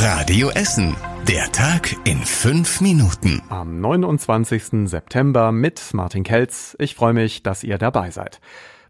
Radio 0.00 0.50
Essen. 0.50 0.94
Der 1.26 1.50
Tag 1.50 1.92
in 2.04 2.18
fünf 2.18 2.80
Minuten. 2.80 3.42
Am 3.48 3.80
29. 3.80 4.88
September 4.88 5.50
mit 5.50 5.92
Martin 5.92 6.22
Kelz. 6.22 6.76
Ich 6.78 6.94
freue 6.94 7.14
mich, 7.14 7.42
dass 7.42 7.64
ihr 7.64 7.78
dabei 7.78 8.12
seid. 8.12 8.40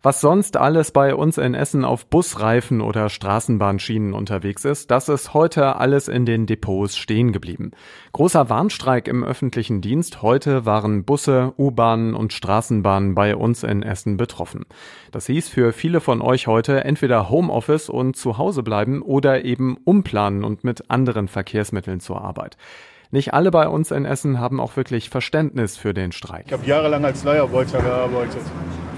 Was 0.00 0.20
sonst 0.20 0.56
alles 0.56 0.92
bei 0.92 1.12
uns 1.12 1.38
in 1.38 1.54
Essen 1.54 1.84
auf 1.84 2.06
Busreifen 2.06 2.80
oder 2.80 3.08
Straßenbahnschienen 3.08 4.12
unterwegs 4.12 4.64
ist, 4.64 4.92
das 4.92 5.08
ist 5.08 5.34
heute 5.34 5.74
alles 5.74 6.06
in 6.06 6.24
den 6.24 6.46
Depots 6.46 6.96
stehen 6.96 7.32
geblieben. 7.32 7.72
Großer 8.12 8.48
Warnstreik 8.48 9.08
im 9.08 9.24
öffentlichen 9.24 9.80
Dienst. 9.80 10.22
Heute 10.22 10.64
waren 10.64 11.02
Busse, 11.02 11.52
U-Bahnen 11.58 12.14
und 12.14 12.32
Straßenbahnen 12.32 13.16
bei 13.16 13.34
uns 13.34 13.64
in 13.64 13.82
Essen 13.82 14.16
betroffen. 14.16 14.66
Das 15.10 15.26
hieß 15.26 15.48
für 15.48 15.72
viele 15.72 16.00
von 16.00 16.22
euch 16.22 16.46
heute 16.46 16.84
entweder 16.84 17.28
Homeoffice 17.28 17.88
und 17.88 18.16
zu 18.16 18.38
Hause 18.38 18.62
bleiben 18.62 19.02
oder 19.02 19.44
eben 19.44 19.78
umplanen 19.84 20.44
und 20.44 20.62
mit 20.62 20.92
anderen 20.92 21.26
Verkehrsmitteln 21.26 21.98
zur 21.98 22.22
Arbeit. 22.22 22.56
Nicht 23.10 23.34
alle 23.34 23.50
bei 23.50 23.66
uns 23.66 23.90
in 23.90 24.04
Essen 24.04 24.38
haben 24.38 24.60
auch 24.60 24.76
wirklich 24.76 25.10
Verständnis 25.10 25.76
für 25.76 25.92
den 25.92 26.12
Streik. 26.12 26.44
Ich 26.46 26.52
habe 26.52 26.66
jahrelang 26.66 27.04
als 27.04 27.24
Leiharbeiter 27.24 27.82
gearbeitet 27.82 28.42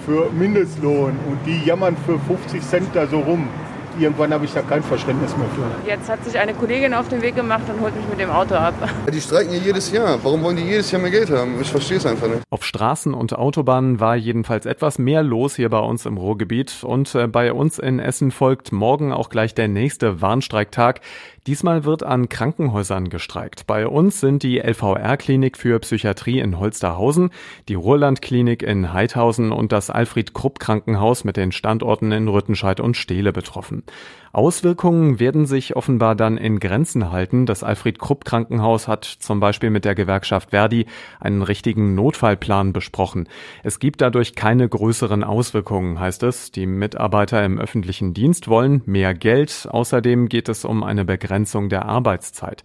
für 0.04 0.30
Mindestlohn 0.30 1.12
und 1.28 1.38
die 1.46 1.64
jammern 1.64 1.96
für 2.06 2.18
50 2.18 2.62
Cent 2.62 2.88
da 2.94 3.06
so 3.06 3.20
rum. 3.20 3.48
Irgendwann 3.98 4.32
habe 4.32 4.44
ich 4.44 4.52
da 4.52 4.62
kein 4.62 4.82
Verständnis 4.82 5.36
mehr 5.36 5.48
für. 5.48 5.88
Jetzt 5.88 6.08
hat 6.08 6.24
sich 6.24 6.38
eine 6.38 6.54
Kollegin 6.54 6.94
auf 6.94 7.08
den 7.08 7.22
Weg 7.22 7.34
gemacht 7.34 7.64
und 7.68 7.80
holt 7.80 7.94
mich 7.96 8.06
mit 8.08 8.20
dem 8.20 8.30
Auto 8.30 8.54
ab. 8.54 8.74
Die 9.12 9.20
streiken 9.20 9.52
ja 9.52 9.58
jedes 9.58 9.90
Jahr. 9.90 10.18
Warum 10.22 10.42
wollen 10.42 10.56
die 10.56 10.62
jedes 10.62 10.90
Jahr 10.90 11.02
mehr 11.02 11.10
Geld 11.10 11.30
haben? 11.30 11.60
Ich 11.60 11.70
verstehe 11.70 11.96
es 11.96 12.06
einfach 12.06 12.28
nicht. 12.28 12.42
Auf 12.50 12.64
Straßen 12.64 13.12
und 13.12 13.36
Autobahnen 13.36 14.00
war 14.00 14.16
jedenfalls 14.16 14.64
etwas 14.64 14.98
mehr 14.98 15.22
los 15.22 15.56
hier 15.56 15.68
bei 15.68 15.80
uns 15.80 16.06
im 16.06 16.16
Ruhrgebiet. 16.16 16.82
Und 16.84 17.14
äh, 17.14 17.26
bei 17.26 17.52
uns 17.52 17.78
in 17.78 17.98
Essen 17.98 18.30
folgt 18.30 18.72
morgen 18.72 19.12
auch 19.12 19.28
gleich 19.28 19.54
der 19.54 19.68
nächste 19.68 20.22
Warnstreiktag. 20.22 21.00
Diesmal 21.46 21.84
wird 21.84 22.02
an 22.02 22.28
Krankenhäusern 22.28 23.08
gestreikt. 23.08 23.66
Bei 23.66 23.86
uns 23.86 24.20
sind 24.20 24.42
die 24.42 24.58
LVR-Klinik 24.58 25.56
für 25.56 25.78
Psychiatrie 25.78 26.38
in 26.38 26.58
Holsterhausen, 26.58 27.30
die 27.66 27.74
Ruhrland-Klinik 27.74 28.62
in 28.62 28.92
Heidhausen 28.92 29.50
und 29.50 29.72
das 29.72 29.88
Alfred-Krupp-Krankenhaus 29.88 31.24
mit 31.24 31.38
den 31.38 31.50
Standorten 31.50 32.12
in 32.12 32.28
Rüttenscheid 32.28 32.78
und 32.78 32.98
Steele 32.98 33.32
betroffen. 33.32 33.84
Auswirkungen 34.32 35.18
werden 35.18 35.46
sich 35.46 35.74
offenbar 35.74 36.14
dann 36.14 36.36
in 36.36 36.60
Grenzen 36.60 37.10
halten. 37.10 37.46
Das 37.46 37.64
Alfred-Krupp-Krankenhaus 37.64 38.86
hat 38.86 39.04
zum 39.04 39.40
Beispiel 39.40 39.70
mit 39.70 39.84
der 39.84 39.94
Gewerkschaft 39.96 40.50
Verdi 40.50 40.86
einen 41.18 41.42
richtigen 41.42 41.94
Notfallplan 41.94 42.72
besprochen. 42.72 43.28
Es 43.64 43.80
gibt 43.80 44.02
dadurch 44.02 44.36
keine 44.36 44.68
größeren 44.68 45.24
Auswirkungen, 45.24 45.98
heißt 45.98 46.22
es. 46.22 46.52
Die 46.52 46.66
Mitarbeiter 46.66 47.44
im 47.44 47.58
öffentlichen 47.58 48.14
Dienst 48.14 48.46
wollen 48.46 48.82
mehr 48.84 49.14
Geld. 49.14 49.66
Außerdem 49.68 50.28
geht 50.28 50.48
es 50.48 50.64
um 50.64 50.84
eine 50.84 51.04
Begrenzung 51.04 51.29
der 51.68 51.86
Arbeitszeit. 51.86 52.64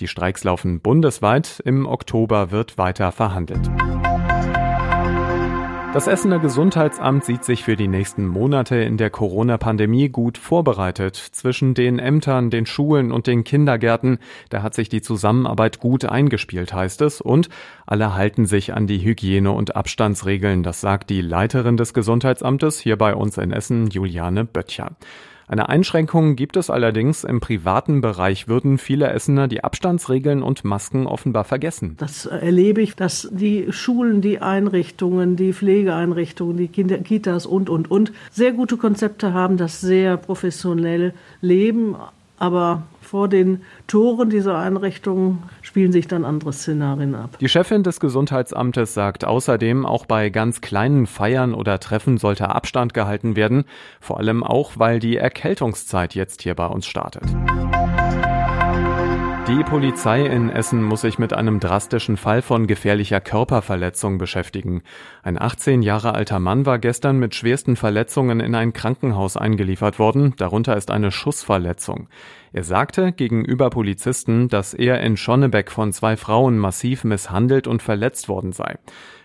Die 0.00 0.08
Streiks 0.08 0.44
laufen 0.44 0.80
bundesweit. 0.80 1.60
Im 1.64 1.86
Oktober 1.86 2.50
wird 2.50 2.78
weiter 2.78 3.12
verhandelt. 3.12 3.70
Das 5.94 6.08
Essener 6.08 6.40
Gesundheitsamt 6.40 7.24
sieht 7.24 7.44
sich 7.44 7.62
für 7.62 7.76
die 7.76 7.86
nächsten 7.86 8.26
Monate 8.26 8.74
in 8.74 8.96
der 8.96 9.10
Corona-Pandemie 9.10 10.08
gut 10.08 10.38
vorbereitet. 10.38 11.14
Zwischen 11.14 11.74
den 11.74 12.00
Ämtern, 12.00 12.50
den 12.50 12.66
Schulen 12.66 13.12
und 13.12 13.28
den 13.28 13.44
Kindergärten, 13.44 14.18
da 14.48 14.64
hat 14.64 14.74
sich 14.74 14.88
die 14.88 15.02
Zusammenarbeit 15.02 15.78
gut 15.78 16.04
eingespielt, 16.04 16.74
heißt 16.74 17.00
es. 17.02 17.20
Und 17.20 17.48
alle 17.86 18.16
halten 18.16 18.46
sich 18.46 18.74
an 18.74 18.88
die 18.88 19.04
Hygiene- 19.04 19.52
und 19.52 19.76
Abstandsregeln. 19.76 20.64
Das 20.64 20.80
sagt 20.80 21.10
die 21.10 21.20
Leiterin 21.20 21.76
des 21.76 21.94
Gesundheitsamtes 21.94 22.80
hier 22.80 22.98
bei 22.98 23.14
uns 23.14 23.38
in 23.38 23.52
Essen, 23.52 23.88
Juliane 23.88 24.44
Böttcher. 24.44 24.96
Eine 25.46 25.68
Einschränkung 25.68 26.36
gibt 26.36 26.56
es 26.56 26.70
allerdings. 26.70 27.24
Im 27.24 27.40
privaten 27.40 28.00
Bereich 28.00 28.48
würden 28.48 28.78
viele 28.78 29.10
Essener 29.10 29.46
die 29.46 29.62
Abstandsregeln 29.62 30.42
und 30.42 30.64
Masken 30.64 31.06
offenbar 31.06 31.44
vergessen. 31.44 31.96
Das 31.98 32.26
erlebe 32.26 32.80
ich, 32.80 32.96
dass 32.96 33.28
die 33.30 33.66
Schulen, 33.70 34.20
die 34.20 34.40
Einrichtungen, 34.40 35.36
die 35.36 35.52
Pflegeeinrichtungen, 35.52 36.56
die 36.56 36.68
Kinder, 36.68 36.98
Kitas 36.98 37.44
und, 37.44 37.68
und, 37.68 37.90
und 37.90 38.12
sehr 38.30 38.52
gute 38.52 38.76
Konzepte 38.76 39.34
haben, 39.34 39.56
das 39.56 39.80
sehr 39.80 40.16
professionell 40.16 41.12
leben. 41.40 41.96
Aber 42.44 42.82
vor 43.00 43.26
den 43.28 43.62
Toren 43.86 44.28
dieser 44.28 44.58
Einrichtungen 44.58 45.44
spielen 45.62 45.92
sich 45.92 46.08
dann 46.08 46.26
andere 46.26 46.52
Szenarien 46.52 47.14
ab. 47.14 47.38
Die 47.40 47.48
Chefin 47.48 47.82
des 47.82 48.00
Gesundheitsamtes 48.00 48.92
sagt 48.92 49.24
außerdem, 49.24 49.86
auch 49.86 50.04
bei 50.04 50.28
ganz 50.28 50.60
kleinen 50.60 51.06
Feiern 51.06 51.54
oder 51.54 51.80
Treffen 51.80 52.18
sollte 52.18 52.50
Abstand 52.50 52.92
gehalten 52.92 53.34
werden, 53.34 53.64
vor 53.98 54.18
allem 54.18 54.44
auch, 54.44 54.72
weil 54.76 54.98
die 54.98 55.16
Erkältungszeit 55.16 56.14
jetzt 56.14 56.42
hier 56.42 56.54
bei 56.54 56.66
uns 56.66 56.84
startet. 56.84 57.24
Die 59.46 59.62
Polizei 59.62 60.24
in 60.24 60.48
Essen 60.48 60.82
muss 60.82 61.02
sich 61.02 61.18
mit 61.18 61.34
einem 61.34 61.60
drastischen 61.60 62.16
Fall 62.16 62.40
von 62.40 62.66
gefährlicher 62.66 63.20
Körperverletzung 63.20 64.16
beschäftigen. 64.16 64.82
Ein 65.22 65.38
18 65.38 65.82
Jahre 65.82 66.14
alter 66.14 66.40
Mann 66.40 66.64
war 66.64 66.78
gestern 66.78 67.18
mit 67.18 67.34
schwersten 67.34 67.76
Verletzungen 67.76 68.40
in 68.40 68.54
ein 68.54 68.72
Krankenhaus 68.72 69.36
eingeliefert 69.36 69.98
worden. 69.98 70.32
Darunter 70.38 70.78
ist 70.78 70.90
eine 70.90 71.10
Schussverletzung. 71.10 72.08
Er 72.54 72.62
sagte 72.62 73.10
gegenüber 73.10 73.68
Polizisten, 73.68 74.46
dass 74.46 74.74
er 74.74 75.00
in 75.00 75.16
Schonnebeck 75.16 75.72
von 75.72 75.92
zwei 75.92 76.16
Frauen 76.16 76.56
massiv 76.56 77.02
misshandelt 77.02 77.66
und 77.66 77.82
verletzt 77.82 78.28
worden 78.28 78.52
sei. 78.52 78.76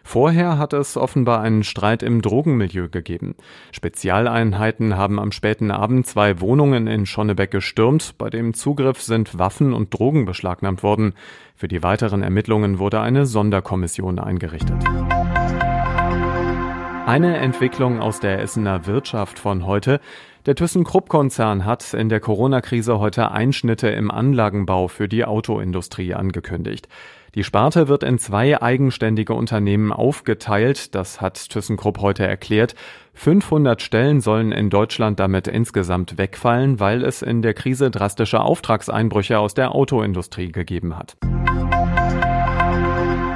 Vorher 0.04 0.58
hat 0.58 0.74
es 0.74 0.98
offenbar 0.98 1.40
einen 1.42 1.64
Streit 1.64 2.02
im 2.02 2.24
Drogenmilieu 2.24 2.90
gegeben. 2.90 3.36
Spezialeinheiten 3.72 4.98
haben 4.98 5.20
am 5.20 5.32
späten 5.32 5.70
Abend 5.70 6.08
zwei 6.08 6.42
Wohnungen 6.42 6.88
in 6.88 7.06
Schonnebeck 7.06 7.52
gestürmt. 7.52 8.16
Bei 8.18 8.32
dem 8.32 8.56
Zugriff 8.56 9.00
sind 9.00 9.38
Waffen 9.38 9.74
und 9.74 9.94
Drogen 9.94 10.26
beschlagnahmt 10.26 10.82
worden. 10.82 11.14
Für 11.56 11.68
die 11.68 11.84
weiteren 11.84 12.24
Ermittlungen 12.24 12.80
wurde 12.80 13.00
eine 13.00 13.28
Sonderkommission 13.28 14.18
eingerichtet. 14.18 14.84
Eine 17.10 17.38
Entwicklung 17.38 18.02
aus 18.02 18.20
der 18.20 18.40
Essener 18.40 18.86
Wirtschaft 18.86 19.40
von 19.40 19.66
heute. 19.66 20.00
Der 20.46 20.54
ThyssenKrupp-Konzern 20.54 21.66
hat 21.66 21.96
in 21.96 22.08
der 22.08 22.20
Corona-Krise 22.20 23.00
heute 23.00 23.32
Einschnitte 23.32 23.88
im 23.90 24.12
Anlagenbau 24.12 24.88
für 24.90 25.08
die 25.08 25.26
Autoindustrie 25.26 26.14
angekündigt. 26.14 26.88
Die 27.34 27.44
Sparte 27.44 27.88
wird 27.88 28.04
in 28.04 28.20
zwei 28.20 28.62
eigenständige 28.62 29.34
Unternehmen 29.34 29.92
aufgeteilt. 29.92 30.94
Das 30.94 31.20
hat 31.20 31.50
ThyssenKrupp 31.50 31.98
heute 32.00 32.28
erklärt. 32.28 32.76
500 33.16 33.82
Stellen 33.82 34.22
sollen 34.22 34.52
in 34.52 34.70
Deutschland 34.70 35.20
damit 35.20 35.48
insgesamt 35.48 36.20
wegfallen, 36.20 36.80
weil 36.80 37.04
es 37.04 37.24
in 37.24 37.42
der 37.42 37.56
Krise 37.56 37.90
drastische 37.90 38.42
Auftragseinbrüche 38.42 39.40
aus 39.40 39.56
der 39.56 39.74
Autoindustrie 39.74 40.52
gegeben 40.52 40.96
hat. 40.96 41.18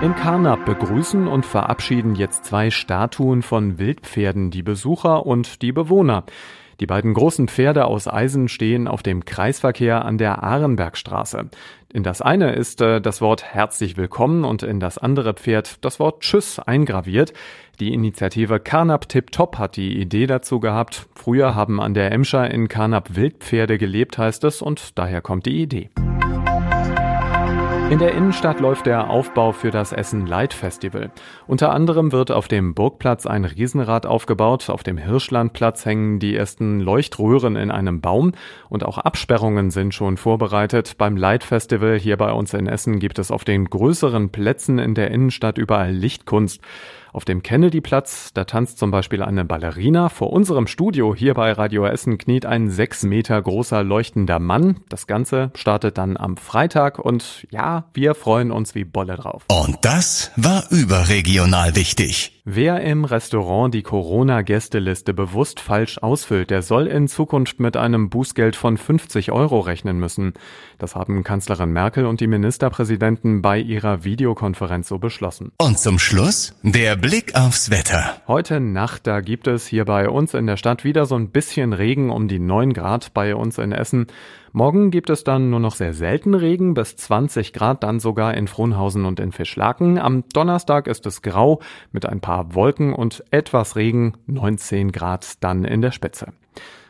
In 0.04 0.16
Karnap 0.16 0.66
begrüßen 0.66 1.30
und 1.30 1.46
verabschieden 1.46 2.16
jetzt 2.16 2.44
zwei 2.44 2.72
Statuen 2.72 3.42
von 3.42 3.80
Wildpferden 3.80 4.52
die 4.52 4.62
Besucher 4.62 5.26
und 5.26 5.62
die 5.62 5.72
Bewohner. 5.72 6.26
Die 6.82 6.86
beiden 6.86 7.14
großen 7.14 7.48
Pferde 7.48 7.86
aus 7.86 8.10
Eisen 8.10 8.50
stehen 8.50 8.90
auf 8.90 9.02
dem 9.02 9.24
Kreisverkehr 9.24 10.04
an 10.04 10.18
der 10.18 10.44
Ahrenbergstraße. 10.44 11.50
In 11.94 12.04
das 12.04 12.22
eine 12.22 12.52
ist 12.52 12.82
äh, 12.82 13.00
das 13.00 13.22
Wort 13.22 13.46
herzlich 13.46 13.96
willkommen 13.96 14.44
und 14.44 14.62
in 14.62 14.82
das 14.82 14.98
andere 14.98 15.36
Pferd 15.36 15.86
das 15.86 16.02
Wort 16.02 16.20
Tschüss 16.20 16.60
eingraviert. 16.60 17.32
Die 17.80 17.94
Initiative 17.94 18.60
Carnap 18.60 19.08
Tip 19.08 19.32
Top 19.32 19.58
hat 19.58 19.78
die 19.78 20.02
Idee 20.02 20.28
dazu 20.28 20.60
gehabt. 20.60 21.08
Früher 21.16 21.56
haben 21.56 21.80
an 21.80 21.94
der 21.94 22.12
Emscher 22.12 22.52
in 22.52 22.68
Carnap 22.68 23.16
Wildpferde 23.16 23.78
gelebt, 23.78 24.18
heißt 24.18 24.44
es, 24.44 24.62
und 24.62 25.00
daher 25.00 25.22
kommt 25.22 25.46
die 25.46 25.62
Idee. 25.62 25.92
In 27.94 28.00
der 28.00 28.16
Innenstadt 28.16 28.60
läuft 28.60 28.88
der 28.88 29.12
Aufbau 29.12 29.52
für 29.52 29.70
das 29.70 29.92
Essen 29.92 30.26
Light 30.26 30.56
Festival. 30.56 31.12
Unter 31.46 31.72
anderem 31.72 32.12
wird 32.12 32.32
auf 32.32 32.48
dem 32.48 32.74
Burgplatz 32.74 33.28
ein 33.28 33.46
Riesenrad 33.46 34.08
aufgebaut, 34.08 34.72
auf 34.72 34.82
dem 34.82 34.98
Hirschlandplatz 34.98 35.86
hängen 35.86 36.18
die 36.18 36.36
ersten 36.36 36.80
Leuchtröhren 36.80 37.56
in 37.56 37.70
einem 37.70 38.02
Baum 38.02 38.32
und 38.68 38.84
auch 38.84 38.98
Absperrungen 38.98 39.70
sind 39.70 39.94
schon 39.94 40.18
vorbereitet. 40.18 40.98
Beim 40.98 41.16
Light 41.16 41.44
Festival 41.44 42.00
hier 42.00 42.18
bei 42.18 42.32
uns 42.32 42.56
in 42.56 42.66
Essen 42.66 42.98
gibt 42.98 43.20
es 43.20 43.30
auf 43.30 43.44
den 43.44 43.66
größeren 43.66 44.32
Plätzen 44.32 44.80
in 44.80 44.96
der 44.96 45.12
Innenstadt 45.12 45.60
überall 45.60 45.92
Lichtkunst. 45.92 46.62
Auf 47.14 47.26
dem 47.26 47.44
Kennedy-Platz, 47.44 48.34
da 48.34 48.44
tanzt 48.44 48.80
zum 48.80 48.90
Beispiel 48.90 49.22
eine 49.22 49.46
Ballerina. 49.46 50.10
Vor 50.10 50.34
unserem 50.34 50.66
Studio 50.66 51.14
hier 51.14 51.36
bei 51.36 51.52
Radio 51.52 51.86
Essen 51.86 52.18
kniet 52.18 52.48
ein 52.48 52.72
sechs 52.72 53.04
Meter 53.04 53.40
großer 53.40 53.84
leuchtender 53.84 54.40
Mann. 54.40 54.80
Das 54.90 55.06
Ganze 55.06 55.52
startet 55.54 56.00
dann 56.00 56.18
am 56.18 56.38
Freitag 56.38 56.98
und 56.98 57.46
ja, 57.52 57.86
wir 57.94 58.16
freuen 58.16 58.52
uns 58.52 58.74
wie 58.74 58.84
Bolle 58.84 59.16
drauf. 59.16 59.44
Und 59.48 59.78
das 59.84 60.32
war 60.36 60.64
überregional 60.72 61.76
wichtig. 61.76 62.33
Wer 62.46 62.82
im 62.82 63.06
Restaurant 63.06 63.74
die 63.74 63.84
Corona-Gästeliste 63.84 65.14
bewusst 65.14 65.62
falsch 65.62 66.00
ausfüllt, 66.00 66.50
der 66.50 66.62
soll 66.62 66.88
in 66.88 67.08
Zukunft 67.08 67.62
mit 67.62 67.78
einem 67.78 68.10
Bußgeld 68.10 68.58
von 68.58 68.76
50 68.76 69.32
Euro 69.32 69.62
rechnen 69.62 69.98
müssen. 69.98 70.34
Das 70.78 70.94
haben 70.94 71.24
Kanzlerin 71.24 71.72
Merkel 71.72 72.06
und 72.06 72.20
die 72.20 72.28
Ministerpräsidenten 72.28 73.42
bei 73.42 73.60
ihrer 73.60 74.04
Videokonferenz 74.04 74.90
so 74.90 75.00
beschlossen. 75.00 75.54
Und 75.58 75.80
zum 75.80 76.00
Schluss 76.00 76.54
der 76.64 76.98
Blick 76.98 77.34
aufs 77.34 77.70
Wetter. 77.70 78.18
Heute 78.28 78.60
Nacht, 78.60 79.08
da 79.08 79.22
gibt 79.22 79.48
es 79.48 79.66
hier 79.66 79.86
bei 79.86 80.10
uns 80.10 80.34
in 80.34 80.46
der 80.46 80.58
Stadt 80.58 80.84
wieder 80.84 81.06
so 81.06 81.16
ein 81.16 81.30
bisschen 81.30 81.72
Regen 81.72 82.10
um 82.10 82.28
die 82.28 82.40
9 82.40 82.74
Grad 82.74 83.14
bei 83.14 83.38
uns 83.38 83.58
in 83.58 83.72
Essen. 83.72 84.08
Morgen 84.56 84.92
gibt 84.92 85.10
es 85.10 85.24
dann 85.24 85.50
nur 85.50 85.60
noch 85.60 85.74
sehr 85.74 85.96
selten 85.96 86.36
Regen, 86.36 86.76
bis 86.76 86.96
20 86.96 87.54
Grad 87.54 87.82
dann 87.82 88.00
sogar 88.00 88.36
in 88.36 88.48
Frohnhausen 88.48 89.04
und 89.06 89.20
in 89.20 89.32
Fischlaken. 89.32 89.98
Am 89.98 90.30
Donnerstag 90.30 90.86
ist 90.86 91.08
es 91.08 91.24
grau 91.24 91.60
mit 91.92 92.06
ein 92.06 92.22
paar 92.22 92.54
Wolken 92.54 92.94
und 92.94 93.24
etwas 93.32 93.76
Regen, 93.76 94.14
19 94.28 94.92
Grad 94.92 95.44
dann 95.44 95.66
in 95.66 95.82
der 95.82 95.90
Spitze. 95.90 96.34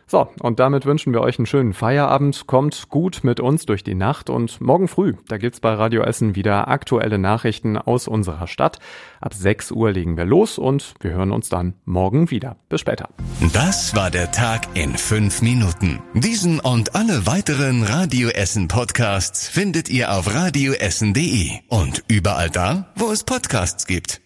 So, 0.08 0.28
und 0.40 0.60
damit 0.60 0.86
wünschen 0.86 1.14
wir 1.14 1.22
euch 1.22 1.40
einen 1.40 1.46
schönen 1.46 1.74
Feierabend. 1.74 2.46
Kommt 2.48 2.90
gut 2.90 3.22
mit 3.24 3.40
uns 3.40 3.66
durch 3.66 3.84
die 3.84 3.96
Nacht 3.96 4.30
und 4.30 4.62
morgen 4.62 4.88
früh, 4.88 5.14
da 5.28 5.38
gibt's 5.38 5.60
bei 5.60 5.74
Radio 5.74 6.04
Essen 6.04 6.36
wieder 6.36 6.68
aktuelle 6.68 7.18
Nachrichten 7.18 7.78
aus 7.78 8.08
unserer 8.08 8.48
Stadt. 8.48 8.80
Ab 9.22 9.34
6 9.34 9.72
Uhr 9.72 9.92
legen 9.92 10.18
wir 10.18 10.26
los 10.26 10.58
und 10.58 10.94
wir 11.00 11.12
hören 11.12 11.32
uns 11.32 11.50
dann 11.50 11.76
morgen 11.86 12.32
wieder. 12.32 12.58
Bis 12.70 12.82
später. 12.82 13.10
Das 13.54 13.96
war 13.96 14.12
der 14.12 14.32
Tag 14.32 14.68
in 14.74 14.98
fünf 14.98 15.42
Minuten. 15.42 16.02
Diesen 16.14 16.60
und 16.60 16.96
alle 16.96 17.26
weiteren 17.26 17.84
Radio 17.84 18.30
Essen 18.30 18.68
Podcasts 18.68 19.48
findet 19.48 19.90
ihr 19.90 20.14
auf 20.14 20.34
radioessen.de 20.34 21.52
und 21.70 22.04
überall 22.08 22.50
da, 22.50 22.92
wo 22.96 23.12
es 23.12 23.24
Podcasts 23.24 23.88
gibt. 23.88 24.23